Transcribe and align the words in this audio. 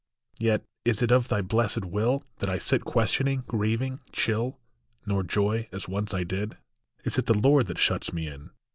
Yet 0.39 0.63
is 0.83 1.03
it 1.03 1.11
of 1.11 1.27
thy 1.27 1.41
blessed 1.43 1.85
will 1.85 2.23
That 2.39 2.49
I 2.49 2.57
sit 2.57 2.83
questioning, 2.85 3.43
grieving, 3.45 3.99
chill, 4.11 4.57
Nor 5.05 5.21
joy 5.21 5.69
as 5.71 5.87
once 5.87 6.11
I 6.11 6.23
did? 6.23 6.57
Is 7.03 7.19
it 7.19 7.27
the 7.27 7.37
Lord 7.37 7.67
that 7.67 7.77
shuts 7.77 8.11
me 8.11 8.25
in? 8.25 8.49